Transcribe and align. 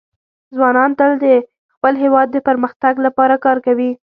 ځوانان 0.55 0.91
تل 0.99 1.11
د 1.23 1.25
خپل 1.75 1.93
هېواد 2.03 2.27
د 2.31 2.37
پرمختګ 2.47 2.93
لپاره 3.05 3.35
کار 3.45 3.57
کوي. 3.65 3.91